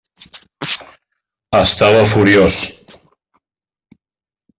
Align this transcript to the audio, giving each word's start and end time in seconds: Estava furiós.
Estava 1.59 2.07
furiós. 2.13 2.57